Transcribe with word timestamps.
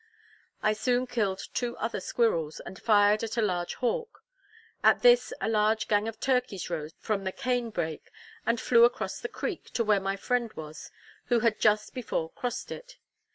I 0.63 0.73
soon 0.73 1.05
killed 1.05 1.43
two 1.53 1.77
other 1.77 1.99
squirrels, 1.99 2.59
and 2.59 2.81
fired 2.81 3.23
at 3.23 3.37
a 3.37 3.41
large 3.43 3.75
hawk. 3.75 4.23
At 4.83 5.03
this 5.03 5.31
a 5.39 5.47
large 5.47 5.87
gang 5.87 6.07
of 6.07 6.19
turkeys 6.19 6.71
rose 6.71 6.95
from 6.97 7.23
the 7.23 7.31
cane 7.31 7.69
brake, 7.69 8.09
and 8.43 8.59
flew 8.59 8.83
across 8.83 9.19
the 9.19 9.29
creek 9.29 9.65
to 9.73 9.83
where 9.83 10.01
my 10.01 10.15
friend 10.15 10.51
was, 10.53 10.89
who 11.25 11.41
had 11.41 11.59
just 11.59 11.93
before 11.93 12.31
crossed 12.31 12.71
it. 12.71 12.97